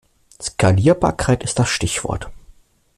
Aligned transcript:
Skalierbarkeit 0.41 1.43
ist 1.43 1.59
das 1.59 1.69
Stichwort. 1.69 2.31